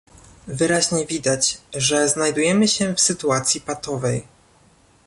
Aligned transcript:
Wyraźnie 0.47 1.05
widać, 1.05 1.57
że 1.73 2.09
znajdujemy 2.09 2.67
się 2.67 2.93
w 2.95 3.01
sytuacji 3.01 3.61
patowej 3.61 4.27